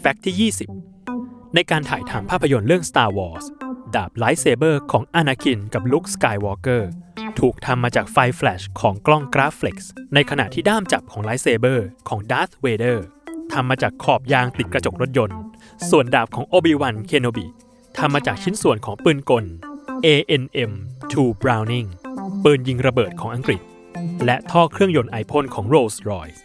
[0.00, 0.52] fact ที่
[1.00, 3.44] 20 ในการถ่ายทำภาพยนตร์เรื่อง Star Wars
[3.94, 6.90] ดาบ lightsaber ของอนาคินกับลุคสกายวอล์กเกอร์
[7.40, 13.04] ถูกทำมาจากไฟแฟลชของกล้อง Graflex ในขณะที่ด้ามจับของ lightsaber ของดาร์ธเวเดอร์
[13.52, 15.38] ทำมาจากขอบยางติดกระจกรถยนต์
[15.90, 17.46] ส่วนดาบของโอบิวันเคนโนบิ
[17.98, 19.44] ทำมาจากชิ้นส่วนของปืนกล
[20.06, 20.72] ANM
[21.08, 21.88] 2 Browning
[22.44, 23.60] ปืนยิงระเบิดของอังกฤษ
[24.24, 26.40] และท่อเครื่องยนต์ไอพ่นของ Rolls-Royce